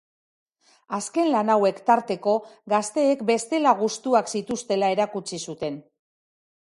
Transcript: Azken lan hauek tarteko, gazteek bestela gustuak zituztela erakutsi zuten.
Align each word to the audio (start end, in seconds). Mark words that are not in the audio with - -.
Azken 0.97 1.27
lan 1.35 1.51
hauek 1.55 1.81
tarteko, 1.89 2.33
gazteek 2.73 3.21
bestela 3.29 3.75
gustuak 3.85 4.35
zituztela 4.37 4.91
erakutsi 4.99 5.41
zuten. 5.51 5.79